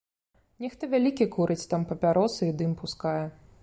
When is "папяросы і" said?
1.93-2.59